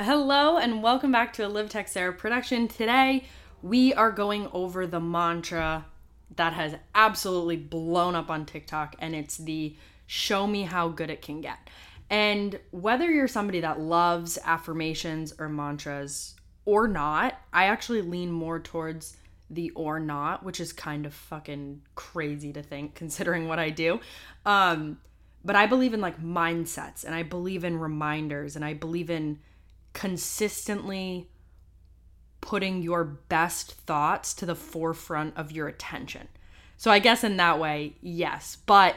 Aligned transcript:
Hello 0.00 0.58
and 0.58 0.80
welcome 0.80 1.10
back 1.10 1.32
to 1.32 1.44
a 1.44 1.48
Live 1.48 1.70
Tech 1.70 1.88
Sarah 1.88 2.12
production. 2.12 2.68
Today 2.68 3.24
we 3.62 3.92
are 3.94 4.12
going 4.12 4.48
over 4.52 4.86
the 4.86 5.00
mantra 5.00 5.86
that 6.36 6.52
has 6.52 6.76
absolutely 6.94 7.56
blown 7.56 8.14
up 8.14 8.30
on 8.30 8.46
TikTok 8.46 8.94
and 9.00 9.12
it's 9.12 9.38
the 9.38 9.74
show 10.06 10.46
me 10.46 10.62
how 10.62 10.86
good 10.86 11.10
it 11.10 11.20
can 11.20 11.40
get. 11.40 11.58
And 12.08 12.60
whether 12.70 13.10
you're 13.10 13.26
somebody 13.26 13.58
that 13.58 13.80
loves 13.80 14.38
affirmations 14.44 15.34
or 15.36 15.48
mantras 15.48 16.36
or 16.64 16.86
not, 16.86 17.34
I 17.52 17.64
actually 17.64 18.02
lean 18.02 18.30
more 18.30 18.60
towards 18.60 19.16
the 19.50 19.70
or 19.70 19.98
not, 19.98 20.44
which 20.44 20.60
is 20.60 20.72
kind 20.72 21.06
of 21.06 21.12
fucking 21.12 21.82
crazy 21.96 22.52
to 22.52 22.62
think 22.62 22.94
considering 22.94 23.48
what 23.48 23.58
I 23.58 23.70
do. 23.70 23.98
Um 24.46 25.00
but 25.44 25.56
I 25.56 25.66
believe 25.66 25.92
in 25.92 26.00
like 26.00 26.22
mindsets 26.22 27.02
and 27.02 27.16
I 27.16 27.24
believe 27.24 27.64
in 27.64 27.80
reminders 27.80 28.54
and 28.54 28.64
I 28.64 28.74
believe 28.74 29.10
in 29.10 29.40
consistently 29.92 31.28
putting 32.40 32.82
your 32.82 33.04
best 33.04 33.72
thoughts 33.72 34.32
to 34.34 34.46
the 34.46 34.54
forefront 34.54 35.36
of 35.36 35.52
your 35.52 35.68
attention. 35.68 36.28
So 36.76 36.90
I 36.90 36.98
guess 36.98 37.24
in 37.24 37.36
that 37.38 37.58
way, 37.58 37.96
yes, 38.00 38.56
but 38.66 38.96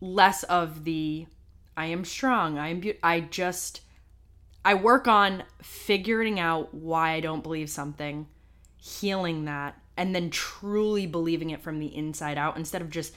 less 0.00 0.42
of 0.44 0.84
the 0.84 1.26
I 1.76 1.86
am 1.86 2.04
strong, 2.04 2.58
I 2.58 2.68
am 2.68 2.80
be- 2.80 2.98
I 3.02 3.20
just 3.20 3.82
I 4.64 4.74
work 4.74 5.06
on 5.06 5.44
figuring 5.62 6.40
out 6.40 6.74
why 6.74 7.12
I 7.12 7.20
don't 7.20 7.42
believe 7.42 7.70
something, 7.70 8.26
healing 8.76 9.44
that, 9.44 9.80
and 9.96 10.14
then 10.14 10.30
truly 10.30 11.06
believing 11.06 11.50
it 11.50 11.62
from 11.62 11.78
the 11.78 11.94
inside 11.94 12.38
out 12.38 12.56
instead 12.56 12.82
of 12.82 12.90
just 12.90 13.14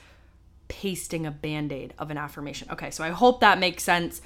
pasting 0.68 1.26
a 1.26 1.30
band-aid 1.30 1.92
of 1.98 2.10
an 2.10 2.18
affirmation. 2.18 2.68
Okay, 2.70 2.90
so 2.90 3.04
I 3.04 3.10
hope 3.10 3.40
that 3.40 3.58
makes 3.58 3.82
sense. 3.82 4.22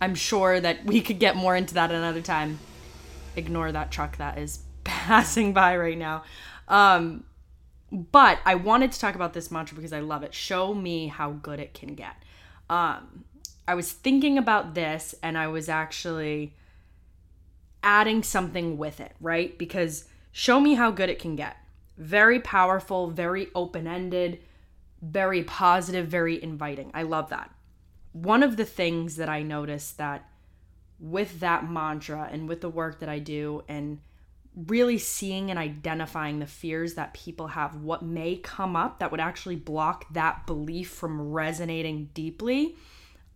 I'm 0.00 0.14
sure 0.14 0.60
that 0.60 0.84
we 0.84 1.00
could 1.00 1.18
get 1.18 1.36
more 1.36 1.54
into 1.54 1.74
that 1.74 1.90
another 1.90 2.22
time. 2.22 2.58
Ignore 3.36 3.72
that 3.72 3.90
truck 3.90 4.16
that 4.16 4.38
is 4.38 4.60
passing 4.84 5.52
by 5.52 5.76
right 5.76 5.98
now. 5.98 6.24
Um, 6.68 7.24
but 7.92 8.38
I 8.44 8.54
wanted 8.54 8.92
to 8.92 9.00
talk 9.00 9.14
about 9.14 9.34
this 9.34 9.50
mantra 9.50 9.76
because 9.76 9.92
I 9.92 10.00
love 10.00 10.22
it. 10.22 10.32
Show 10.32 10.74
me 10.74 11.08
how 11.08 11.32
good 11.32 11.60
it 11.60 11.74
can 11.74 11.94
get. 11.94 12.14
Um, 12.70 13.24
I 13.66 13.74
was 13.74 13.92
thinking 13.92 14.38
about 14.38 14.74
this 14.74 15.14
and 15.22 15.36
I 15.36 15.48
was 15.48 15.68
actually 15.68 16.54
adding 17.82 18.22
something 18.22 18.78
with 18.78 19.00
it, 19.00 19.12
right? 19.20 19.56
Because 19.58 20.04
show 20.32 20.60
me 20.60 20.74
how 20.74 20.90
good 20.90 21.08
it 21.08 21.18
can 21.18 21.36
get. 21.36 21.56
Very 21.98 22.40
powerful, 22.40 23.10
very 23.10 23.48
open 23.54 23.86
ended, 23.86 24.40
very 25.02 25.42
positive, 25.42 26.06
very 26.06 26.42
inviting. 26.42 26.90
I 26.94 27.02
love 27.02 27.28
that 27.30 27.50
one 28.12 28.42
of 28.42 28.56
the 28.56 28.64
things 28.64 29.16
that 29.16 29.28
I 29.28 29.42
noticed 29.42 29.98
that 29.98 30.28
with 30.98 31.40
that 31.40 31.70
mantra 31.70 32.28
and 32.30 32.48
with 32.48 32.60
the 32.60 32.68
work 32.68 33.00
that 33.00 33.08
I 33.08 33.18
do 33.18 33.62
and 33.68 34.00
really 34.54 34.98
seeing 34.98 35.50
and 35.50 35.58
identifying 35.58 36.38
the 36.38 36.46
fears 36.46 36.94
that 36.94 37.14
people 37.14 37.48
have, 37.48 37.76
what 37.76 38.02
may 38.02 38.36
come 38.36 38.76
up 38.76 38.98
that 38.98 39.10
would 39.10 39.20
actually 39.20 39.56
block 39.56 40.12
that 40.12 40.46
belief 40.46 40.90
from 40.90 41.30
resonating 41.30 42.10
deeply 42.14 42.74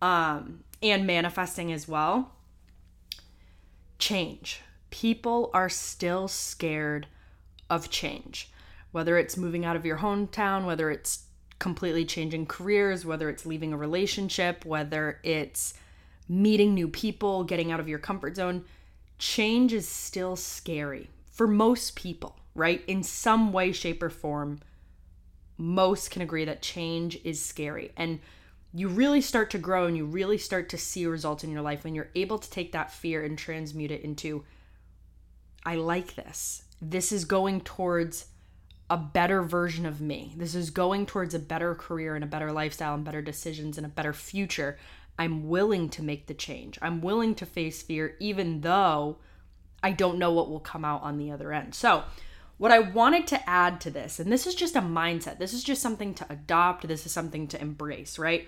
um, 0.01 0.63
and 0.83 1.07
manifesting 1.07 1.71
as 1.71 1.87
well. 1.87 2.33
Change. 3.97 4.61
People 4.89 5.49
are 5.53 5.69
still 5.69 6.27
scared 6.27 7.07
of 7.69 7.89
change, 7.89 8.51
whether 8.91 9.17
it's 9.17 9.37
moving 9.37 9.65
out 9.65 9.75
of 9.75 9.85
your 9.85 9.97
hometown, 9.97 10.65
whether 10.65 10.91
it's 10.91 11.23
completely 11.59 12.05
changing 12.05 12.45
careers, 12.45 13.05
whether 13.05 13.29
it's 13.29 13.45
leaving 13.45 13.73
a 13.73 13.77
relationship, 13.77 14.65
whether 14.65 15.19
it's 15.23 15.73
meeting 16.27 16.73
new 16.73 16.87
people, 16.87 17.43
getting 17.43 17.71
out 17.71 17.79
of 17.79 17.87
your 17.87 17.99
comfort 17.99 18.35
zone, 18.35 18.65
change 19.17 19.73
is 19.73 19.87
still 19.87 20.35
scary 20.35 21.09
for 21.31 21.47
most 21.47 21.95
people, 21.95 22.37
right? 22.53 22.83
In 22.87 23.03
some 23.03 23.51
way, 23.51 23.71
shape, 23.71 24.01
or 24.01 24.09
form, 24.09 24.59
most 25.57 26.11
can 26.11 26.21
agree 26.21 26.45
that 26.45 26.61
change 26.61 27.19
is 27.23 27.43
scary. 27.43 27.91
And 27.95 28.19
you 28.73 28.89
really 28.89 29.21
start 29.21 29.51
to 29.51 29.57
grow 29.57 29.87
and 29.87 29.95
you 29.95 30.05
really 30.05 30.37
start 30.37 30.69
to 30.69 30.77
see 30.77 31.05
results 31.05 31.43
in 31.43 31.51
your 31.51 31.61
life 31.61 31.83
when 31.83 31.95
you're 31.95 32.09
able 32.15 32.37
to 32.37 32.49
take 32.49 32.73
that 32.73 32.91
fear 32.91 33.23
and 33.23 33.37
transmute 33.37 33.91
it 33.91 34.01
into, 34.01 34.43
I 35.65 35.75
like 35.75 36.15
this. 36.15 36.63
This 36.81 37.11
is 37.11 37.23
going 37.23 37.61
towards 37.61 38.25
a 38.89 38.97
better 38.97 39.41
version 39.41 39.85
of 39.85 39.99
me. 39.99 40.33
This 40.37 40.53
is 40.53 40.69
going 40.69 41.05
towards 41.05 41.33
a 41.33 41.39
better 41.39 41.73
career 41.73 42.15
and 42.15 42.23
a 42.23 42.27
better 42.27 42.51
lifestyle 42.51 42.93
and 42.93 43.03
better 43.03 43.21
decisions 43.21 43.77
and 43.77 43.85
a 43.85 43.89
better 43.89 44.13
future. 44.13 44.77
I'm 45.17 45.47
willing 45.47 45.89
to 45.89 46.03
make 46.03 46.27
the 46.27 46.33
change. 46.33 46.77
I'm 46.81 47.01
willing 47.01 47.35
to 47.35 47.45
face 47.45 47.81
fear, 47.81 48.15
even 48.19 48.61
though 48.61 49.17
I 49.81 49.91
don't 49.91 50.19
know 50.19 50.31
what 50.31 50.49
will 50.49 50.59
come 50.59 50.85
out 50.85 51.01
on 51.03 51.17
the 51.17 51.31
other 51.31 51.51
end. 51.51 51.73
So, 51.73 52.03
what 52.57 52.71
I 52.71 52.79
wanted 52.79 53.27
to 53.27 53.49
add 53.49 53.81
to 53.81 53.91
this, 53.91 54.19
and 54.19 54.31
this 54.31 54.47
is 54.47 54.55
just 54.55 54.77
a 54.77 54.81
mindset, 54.81 55.39
this 55.39 55.53
is 55.53 55.63
just 55.63 55.81
something 55.81 56.13
to 56.13 56.25
adopt, 56.29 56.87
this 56.87 57.05
is 57.05 57.11
something 57.11 57.47
to 57.49 57.59
embrace, 57.59 58.17
right? 58.17 58.47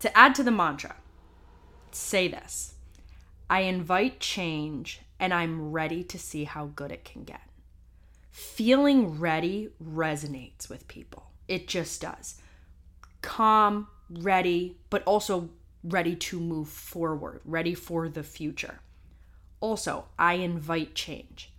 To 0.00 0.16
add 0.18 0.34
to 0.36 0.42
the 0.42 0.50
mantra, 0.50 0.96
say 1.92 2.28
this 2.28 2.74
I 3.48 3.60
invite 3.60 4.20
change 4.20 5.00
and 5.20 5.32
I'm 5.32 5.70
ready 5.70 6.02
to 6.04 6.18
see 6.18 6.44
how 6.44 6.66
good 6.66 6.90
it 6.90 7.04
can 7.04 7.22
get 7.24 7.42
feeling 8.34 9.20
ready 9.20 9.68
resonates 9.80 10.68
with 10.68 10.88
people. 10.88 11.30
It 11.46 11.68
just 11.68 12.00
does. 12.00 12.40
Calm, 13.22 13.86
ready, 14.10 14.76
but 14.90 15.04
also 15.04 15.50
ready 15.84 16.16
to 16.16 16.40
move 16.40 16.68
forward, 16.68 17.40
ready 17.44 17.76
for 17.76 18.08
the 18.08 18.24
future. 18.24 18.80
Also, 19.60 20.06
I 20.18 20.34
invite 20.34 20.96
change. 20.96 21.52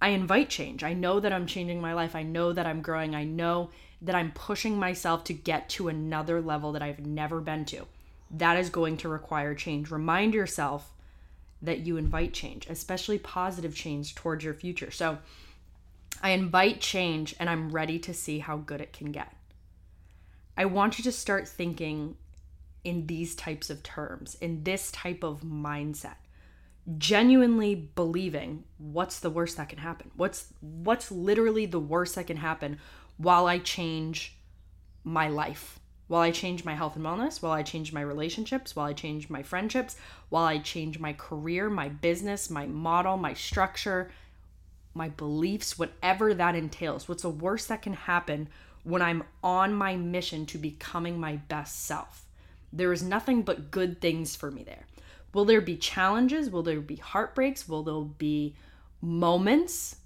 I 0.00 0.10
invite 0.10 0.50
change. 0.50 0.84
I 0.84 0.92
know 0.92 1.18
that 1.18 1.32
I'm 1.32 1.46
changing 1.46 1.80
my 1.80 1.94
life. 1.94 2.14
I 2.14 2.22
know 2.22 2.52
that 2.52 2.64
I'm 2.64 2.80
growing. 2.80 3.16
I 3.16 3.24
know 3.24 3.70
that 4.00 4.14
I'm 4.14 4.30
pushing 4.30 4.78
myself 4.78 5.24
to 5.24 5.32
get 5.32 5.68
to 5.70 5.88
another 5.88 6.40
level 6.40 6.70
that 6.72 6.82
I've 6.82 7.04
never 7.04 7.40
been 7.40 7.64
to. 7.66 7.88
That 8.30 8.56
is 8.56 8.70
going 8.70 8.98
to 8.98 9.08
require 9.08 9.56
change. 9.56 9.90
Remind 9.90 10.32
yourself 10.32 10.92
that 11.60 11.80
you 11.80 11.96
invite 11.96 12.32
change, 12.32 12.68
especially 12.68 13.18
positive 13.18 13.74
change 13.74 14.14
towards 14.14 14.44
your 14.44 14.54
future. 14.54 14.92
So, 14.92 15.18
I 16.24 16.30
invite 16.30 16.80
change 16.80 17.36
and 17.38 17.50
I'm 17.50 17.68
ready 17.68 17.98
to 17.98 18.14
see 18.14 18.38
how 18.38 18.56
good 18.56 18.80
it 18.80 18.94
can 18.94 19.12
get. 19.12 19.36
I 20.56 20.64
want 20.64 20.96
you 20.96 21.04
to 21.04 21.12
start 21.12 21.46
thinking 21.46 22.16
in 22.82 23.06
these 23.06 23.34
types 23.34 23.68
of 23.68 23.82
terms, 23.82 24.34
in 24.40 24.64
this 24.64 24.90
type 24.90 25.22
of 25.22 25.42
mindset. 25.42 26.16
Genuinely 26.96 27.74
believing 27.74 28.64
what's 28.78 29.20
the 29.20 29.28
worst 29.28 29.58
that 29.58 29.68
can 29.68 29.78
happen? 29.78 30.10
What's 30.16 30.48
what's 30.60 31.10
literally 31.10 31.66
the 31.66 31.78
worst 31.78 32.14
that 32.14 32.26
can 32.26 32.38
happen 32.38 32.78
while 33.18 33.46
I 33.46 33.58
change 33.58 34.38
my 35.02 35.28
life? 35.28 35.78
While 36.06 36.22
I 36.22 36.30
change 36.30 36.64
my 36.64 36.74
health 36.74 36.96
and 36.96 37.04
wellness, 37.04 37.42
while 37.42 37.52
I 37.52 37.62
change 37.62 37.92
my 37.92 38.02
relationships, 38.02 38.74
while 38.74 38.86
I 38.86 38.92
change 38.94 39.28
my 39.28 39.42
friendships, 39.42 39.96
while 40.30 40.44
I 40.44 40.56
change 40.58 40.98
my 40.98 41.12
career, 41.12 41.68
my 41.68 41.90
business, 41.90 42.48
my 42.48 42.66
model, 42.66 43.18
my 43.18 43.34
structure, 43.34 44.10
my 44.94 45.08
beliefs, 45.10 45.78
whatever 45.78 46.32
that 46.34 46.54
entails. 46.54 47.08
What's 47.08 47.22
the 47.22 47.28
worst 47.30 47.68
that 47.68 47.82
can 47.82 47.94
happen 47.94 48.48
when 48.84 49.02
I'm 49.02 49.24
on 49.42 49.74
my 49.74 49.96
mission 49.96 50.46
to 50.46 50.58
becoming 50.58 51.18
my 51.18 51.36
best 51.36 51.84
self? 51.84 52.26
There 52.72 52.92
is 52.92 53.02
nothing 53.02 53.42
but 53.42 53.70
good 53.70 54.00
things 54.00 54.36
for 54.36 54.50
me 54.50 54.62
there. 54.62 54.86
Will 55.32 55.44
there 55.44 55.60
be 55.60 55.76
challenges? 55.76 56.50
Will 56.50 56.62
there 56.62 56.80
be 56.80 56.96
heartbreaks? 56.96 57.68
Will 57.68 57.82
there 57.82 58.00
be 58.00 58.56
moments 59.00 59.96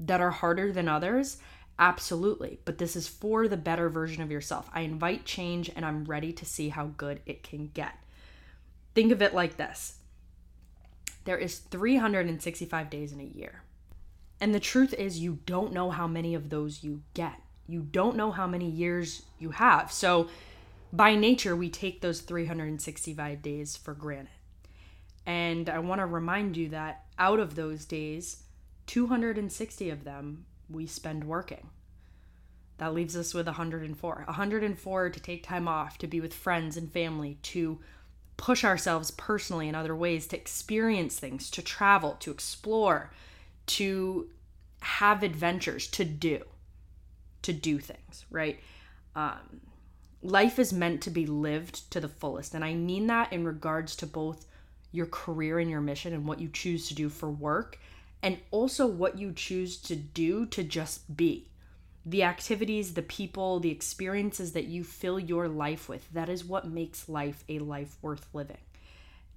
that 0.00 0.20
are 0.20 0.30
harder 0.30 0.72
than 0.72 0.88
others? 0.88 1.38
Absolutely. 1.78 2.58
But 2.64 2.78
this 2.78 2.96
is 2.96 3.06
for 3.06 3.46
the 3.46 3.56
better 3.56 3.88
version 3.88 4.22
of 4.22 4.32
yourself. 4.32 4.68
I 4.72 4.80
invite 4.80 5.24
change 5.24 5.70
and 5.74 5.84
I'm 5.84 6.04
ready 6.04 6.32
to 6.32 6.44
see 6.44 6.70
how 6.70 6.86
good 6.96 7.20
it 7.24 7.44
can 7.44 7.68
get. 7.68 7.94
Think 8.94 9.12
of 9.12 9.22
it 9.22 9.34
like 9.34 9.56
this 9.56 9.98
there 11.28 11.36
is 11.36 11.58
365 11.58 12.88
days 12.88 13.12
in 13.12 13.20
a 13.20 13.22
year. 13.22 13.62
And 14.40 14.54
the 14.54 14.60
truth 14.60 14.94
is, 14.94 15.18
you 15.18 15.38
don't 15.46 15.72
know 15.72 15.90
how 15.90 16.06
many 16.06 16.34
of 16.34 16.50
those 16.50 16.82
you 16.82 17.02
get. 17.14 17.40
You 17.66 17.82
don't 17.82 18.16
know 18.16 18.30
how 18.30 18.46
many 18.46 18.68
years 18.68 19.22
you 19.38 19.50
have. 19.50 19.92
So, 19.92 20.28
by 20.92 21.14
nature, 21.16 21.54
we 21.54 21.68
take 21.68 22.00
those 22.00 22.20
365 22.20 23.42
days 23.42 23.76
for 23.76 23.92
granted. 23.92 24.32
And 25.26 25.68
I 25.68 25.78
want 25.80 26.00
to 26.00 26.06
remind 26.06 26.56
you 26.56 26.70
that 26.70 27.04
out 27.18 27.40
of 27.40 27.54
those 27.54 27.84
days, 27.84 28.44
260 28.86 29.90
of 29.90 30.04
them 30.04 30.46
we 30.70 30.86
spend 30.86 31.24
working. 31.24 31.68
That 32.78 32.94
leaves 32.94 33.16
us 33.16 33.34
with 33.34 33.46
104. 33.46 34.22
104 34.26 35.10
to 35.10 35.20
take 35.20 35.42
time 35.42 35.68
off, 35.68 35.98
to 35.98 36.06
be 36.06 36.20
with 36.20 36.32
friends 36.32 36.76
and 36.76 36.90
family, 36.90 37.38
to 37.42 37.80
push 38.38 38.64
ourselves 38.64 39.10
personally 39.10 39.68
in 39.68 39.74
other 39.74 39.94
ways, 39.94 40.26
to 40.28 40.36
experience 40.36 41.18
things, 41.18 41.50
to 41.50 41.60
travel, 41.60 42.16
to 42.20 42.30
explore, 42.30 43.10
to 43.68 44.28
have 44.80 45.22
adventures, 45.22 45.86
to 45.88 46.04
do, 46.04 46.44
to 47.42 47.52
do 47.52 47.78
things, 47.78 48.24
right? 48.30 48.60
Um, 49.14 49.60
life 50.22 50.58
is 50.58 50.72
meant 50.72 51.02
to 51.02 51.10
be 51.10 51.26
lived 51.26 51.90
to 51.92 52.00
the 52.00 52.08
fullest. 52.08 52.54
And 52.54 52.64
I 52.64 52.74
mean 52.74 53.06
that 53.06 53.32
in 53.32 53.44
regards 53.44 53.96
to 53.96 54.06
both 54.06 54.46
your 54.92 55.06
career 55.06 55.58
and 55.58 55.70
your 55.70 55.80
mission 55.80 56.14
and 56.14 56.26
what 56.26 56.40
you 56.40 56.48
choose 56.48 56.88
to 56.88 56.94
do 56.94 57.08
for 57.08 57.30
work, 57.30 57.78
and 58.22 58.38
also 58.50 58.86
what 58.86 59.18
you 59.18 59.32
choose 59.32 59.76
to 59.76 59.94
do 59.94 60.46
to 60.46 60.64
just 60.64 61.16
be. 61.16 61.48
The 62.06 62.22
activities, 62.22 62.94
the 62.94 63.02
people, 63.02 63.60
the 63.60 63.70
experiences 63.70 64.52
that 64.52 64.64
you 64.64 64.82
fill 64.82 65.20
your 65.20 65.46
life 65.46 65.88
with, 65.88 66.10
that 66.12 66.28
is 66.28 66.44
what 66.44 66.66
makes 66.66 67.08
life 67.08 67.44
a 67.48 67.58
life 67.58 67.96
worth 68.00 68.26
living. 68.32 68.56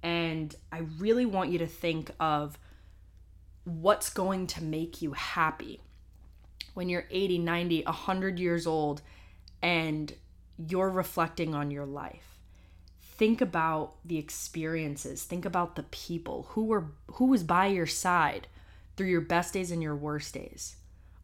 And 0.02 0.54
I 0.72 0.78
really 0.98 1.26
want 1.26 1.50
you 1.50 1.58
to 1.58 1.66
think 1.66 2.10
of 2.18 2.58
what's 3.64 4.10
going 4.10 4.46
to 4.48 4.62
make 4.62 5.02
you 5.02 5.12
happy 5.12 5.80
when 6.74 6.88
you're 6.88 7.06
80, 7.10 7.38
90, 7.38 7.82
100 7.84 8.38
years 8.38 8.66
old 8.66 9.02
and 9.60 10.14
you're 10.56 10.90
reflecting 10.90 11.54
on 11.54 11.70
your 11.70 11.86
life. 11.86 12.38
Think 13.00 13.40
about 13.40 13.94
the 14.04 14.18
experiences, 14.18 15.22
think 15.24 15.44
about 15.44 15.76
the 15.76 15.84
people 15.84 16.48
who 16.50 16.64
were 16.64 16.86
who 17.12 17.26
was 17.26 17.44
by 17.44 17.66
your 17.66 17.86
side 17.86 18.48
through 18.96 19.08
your 19.08 19.20
best 19.20 19.54
days 19.54 19.70
and 19.70 19.82
your 19.82 19.94
worst 19.94 20.34
days. 20.34 20.76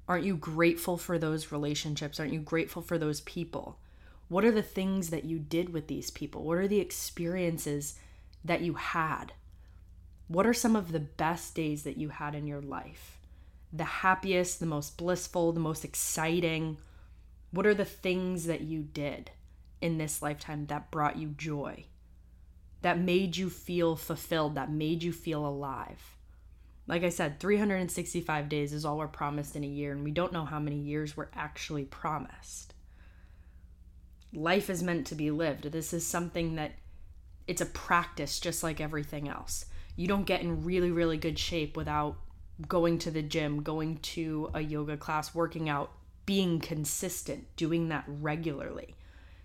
Aren't 0.06 0.24
you 0.24 0.36
grateful 0.36 0.96
for 0.96 1.18
those 1.18 1.52
relationships? 1.52 2.20
Aren't 2.20 2.32
you 2.32 2.40
grateful 2.40 2.82
for 2.82 2.98
those 2.98 3.20
people? 3.22 3.78
What 4.28 4.44
are 4.44 4.52
the 4.52 4.62
things 4.62 5.10
that 5.10 5.24
you 5.24 5.38
did 5.38 5.70
with 5.70 5.88
these 5.88 6.10
people? 6.10 6.44
What 6.44 6.58
are 6.58 6.68
the 6.68 6.80
experiences 6.80 7.98
that 8.44 8.60
you 8.60 8.74
had? 8.74 9.32
What 10.28 10.46
are 10.46 10.54
some 10.54 10.76
of 10.76 10.92
the 10.92 11.00
best 11.00 11.54
days 11.54 11.84
that 11.84 11.96
you 11.96 12.10
had 12.10 12.34
in 12.34 12.46
your 12.46 12.60
life? 12.60 13.18
The 13.72 13.84
happiest, 13.84 14.60
the 14.60 14.66
most 14.66 14.98
blissful, 14.98 15.52
the 15.52 15.60
most 15.60 15.84
exciting? 15.84 16.76
What 17.50 17.66
are 17.66 17.74
the 17.74 17.86
things 17.86 18.44
that 18.44 18.60
you 18.60 18.82
did 18.82 19.30
in 19.80 19.96
this 19.96 20.20
lifetime 20.20 20.66
that 20.66 20.90
brought 20.90 21.16
you 21.16 21.28
joy? 21.28 21.86
That 22.82 23.00
made 23.00 23.38
you 23.38 23.48
feel 23.48 23.96
fulfilled, 23.96 24.54
that 24.54 24.70
made 24.70 25.02
you 25.02 25.12
feel 25.12 25.46
alive? 25.46 26.16
Like 26.86 27.04
I 27.04 27.08
said, 27.08 27.40
365 27.40 28.48
days 28.50 28.72
is 28.74 28.84
all 28.84 28.98
we're 28.98 29.08
promised 29.08 29.56
in 29.56 29.64
a 29.64 29.68
year, 29.68 29.92
and 29.92 30.04
we 30.04 30.10
don't 30.10 30.32
know 30.32 30.44
how 30.44 30.58
many 30.58 30.76
years 30.76 31.16
we're 31.16 31.28
actually 31.34 31.84
promised. 31.84 32.74
Life 34.34 34.68
is 34.68 34.82
meant 34.82 35.06
to 35.06 35.14
be 35.14 35.30
lived. 35.30 35.64
This 35.64 35.94
is 35.94 36.06
something 36.06 36.56
that 36.56 36.72
it's 37.46 37.62
a 37.62 37.66
practice 37.66 38.38
just 38.40 38.62
like 38.62 38.80
everything 38.80 39.26
else. 39.26 39.64
You 39.98 40.06
don't 40.06 40.26
get 40.26 40.42
in 40.42 40.62
really, 40.62 40.92
really 40.92 41.16
good 41.16 41.40
shape 41.40 41.76
without 41.76 42.18
going 42.68 43.00
to 43.00 43.10
the 43.10 43.20
gym, 43.20 43.64
going 43.64 43.96
to 43.98 44.48
a 44.54 44.60
yoga 44.60 44.96
class, 44.96 45.34
working 45.34 45.68
out, 45.68 45.90
being 46.24 46.60
consistent, 46.60 47.56
doing 47.56 47.88
that 47.88 48.04
regularly. 48.06 48.94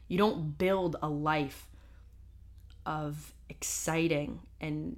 You 0.07 0.19
don't 0.19 0.55
build 0.55 0.95
a 1.01 1.09
life 1.09 1.67
of 2.85 3.33
exciting 3.49 4.41
and 4.61 4.97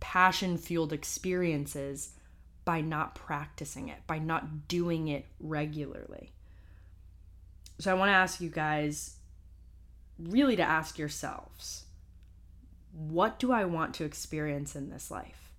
passion 0.00 0.58
fueled 0.58 0.92
experiences 0.92 2.14
by 2.64 2.80
not 2.80 3.14
practicing 3.14 3.88
it, 3.88 3.98
by 4.08 4.18
not 4.18 4.66
doing 4.66 5.06
it 5.06 5.26
regularly. 5.38 6.32
So 7.78 7.92
I 7.92 7.94
want 7.94 8.08
to 8.08 8.14
ask 8.14 8.40
you 8.40 8.50
guys 8.50 9.14
really 10.18 10.56
to 10.56 10.64
ask 10.64 10.98
yourselves 10.98 11.84
what 12.96 13.38
do 13.38 13.52
I 13.52 13.66
want 13.66 13.92
to 13.96 14.04
experience 14.04 14.74
in 14.74 14.88
this 14.88 15.10
life? 15.10 15.52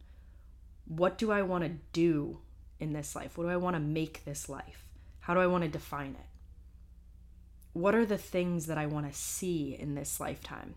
What 0.88 1.20
do 1.20 1.32
I 1.32 1.44
want 1.44 1.64
to 1.66 1.78
do 1.94 2.40
in 2.80 2.94
this 2.94 3.16
life? 3.16 3.38
What 3.38 3.44
do 3.44 3.52
I 3.52 3.58
want 3.58 3.76
to 3.76 3.80
make 3.80 4.26
this 4.26 4.50
life? 4.50 4.88
How 5.20 5.36
do 5.36 5.40
I 5.40 5.46
want 5.46 5.64
to 5.64 5.70
define 5.70 6.16
it? 6.20 6.26
What 7.74 7.94
are 7.94 8.08
the 8.08 8.18
things 8.18 8.66
that 8.66 8.80
I 8.80 8.88
want 8.88 9.08
to 9.08 9.16
see 9.16 9.78
in 9.80 9.94
this 9.94 10.20
lifetime? 10.20 10.74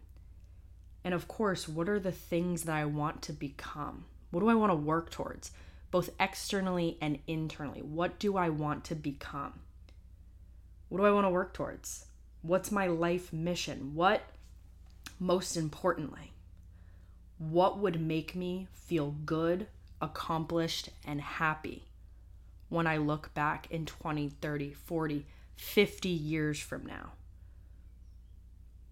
And 1.03 1.15
of 1.15 1.29
course, 1.29 1.67
what 1.67 1.89
are 1.89 1.99
the 1.99 2.13
things 2.13 2.65
that 2.65 2.77
I 2.77 2.85
want 2.85 3.23
to 3.23 3.33
become? 3.33 4.05
What 4.31 4.41
do 4.41 4.51
I 4.51 4.55
want 4.55 4.71
to 4.71 4.77
work 4.77 5.11
towards, 5.11 5.53
both 5.91 6.11
externally 6.21 6.99
and 7.01 7.21
internally? 7.27 7.81
What 7.81 8.19
do 8.19 8.37
I 8.37 8.51
want 8.51 8.85
to 8.85 8.95
become? 8.95 9.61
What 10.91 10.99
do 10.99 11.07
I 11.07 11.11
want 11.11 11.25
to 11.25 11.31
work 11.31 11.55
towards? 11.55 12.05
What's 12.43 12.71
my 12.71 12.87
life 12.87 13.33
mission? 13.33 13.95
What, 13.95 14.21
most 15.19 15.57
importantly, 15.57 16.35
what 17.41 17.79
would 17.79 17.99
make 17.99 18.37
me 18.37 18.69
feel 18.71 19.15
good, 19.25 19.67
accomplished, 20.01 20.91
and 21.07 21.21
happy 21.23 21.85
when 22.69 22.87
I 22.87 22.99
look 22.99 23.33
back 23.33 23.67
in 23.71 23.87
20, 23.87 24.29
30, 24.29 24.75
40, 24.75 25.27
50 25.57 26.09
years 26.11 26.61
from 26.61 26.85
now? 26.85 27.13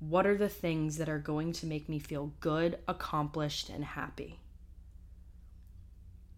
What 0.00 0.27
are 0.27 0.37
the 0.37 0.49
things 0.49 0.97
that 0.97 1.11
are 1.11 1.19
going 1.19 1.53
to 1.55 1.67
make 1.67 1.91
me 1.91 1.99
feel 1.99 2.33
good, 2.41 2.79
accomplished, 2.89 3.69
and 3.69 3.85
happy? 3.85 4.39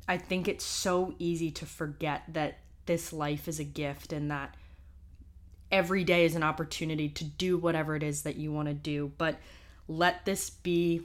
I 0.09 0.19
think 0.19 0.49
it's 0.49 0.65
so 0.65 1.15
easy 1.21 1.53
to 1.53 1.67
forget 1.67 2.25
that 2.33 2.59
this 2.87 3.12
life 3.12 3.47
is 3.47 3.61
a 3.61 3.65
gift 3.65 4.12
and 4.12 4.33
that 4.33 4.57
every 5.71 6.03
day 6.03 6.25
is 6.25 6.35
an 6.35 6.43
opportunity 6.43 7.09
to 7.11 7.23
do 7.23 7.57
whatever 7.57 7.95
it 7.95 8.03
is 8.03 8.23
that 8.23 8.35
you 8.35 8.51
want 8.51 8.67
to 8.67 8.75
do. 8.75 9.12
But 9.17 9.37
let 9.87 10.25
this 10.25 10.51
be 10.51 11.03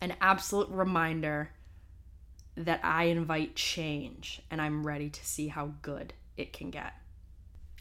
an 0.00 0.14
absolute 0.20 0.68
reminder 0.70 1.50
that 2.56 2.80
I 2.84 3.04
invite 3.04 3.56
change 3.56 4.40
and 4.50 4.60
I'm 4.60 4.86
ready 4.86 5.10
to 5.10 5.26
see 5.26 5.48
how 5.48 5.72
good 5.82 6.14
it 6.36 6.52
can 6.52 6.70
get. 6.70 6.92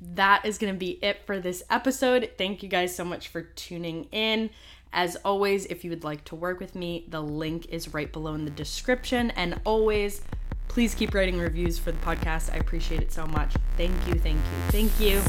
That 0.01 0.45
is 0.45 0.57
going 0.57 0.73
to 0.73 0.79
be 0.79 0.91
it 1.03 1.25
for 1.25 1.39
this 1.39 1.63
episode. 1.69 2.31
Thank 2.37 2.63
you 2.63 2.69
guys 2.69 2.95
so 2.95 3.05
much 3.05 3.27
for 3.27 3.41
tuning 3.41 4.05
in. 4.05 4.49
As 4.91 5.15
always, 5.17 5.65
if 5.67 5.83
you 5.83 5.89
would 5.89 6.03
like 6.03 6.23
to 6.25 6.35
work 6.35 6.59
with 6.59 6.75
me, 6.75 7.05
the 7.09 7.21
link 7.21 7.67
is 7.69 7.93
right 7.93 8.11
below 8.11 8.33
in 8.35 8.45
the 8.45 8.51
description. 8.51 9.31
And 9.31 9.59
always, 9.63 10.21
please 10.67 10.93
keep 10.93 11.13
writing 11.13 11.39
reviews 11.39 11.79
for 11.79 11.91
the 11.91 11.99
podcast. 11.99 12.53
I 12.53 12.57
appreciate 12.57 13.01
it 13.01 13.11
so 13.11 13.25
much. 13.25 13.55
Thank 13.77 13.95
you, 14.07 14.15
thank 14.15 14.37
you, 14.37 14.69
thank 14.69 14.99
you. 14.99 15.21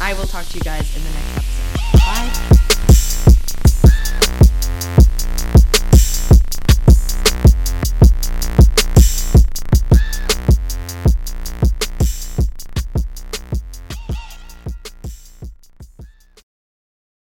I 0.00 0.14
will 0.14 0.26
talk 0.26 0.46
to 0.46 0.56
you 0.56 0.64
guys 0.64 0.96
in 0.96 1.02
the 1.02 1.10
next 1.10 1.36
episode. 1.36 2.03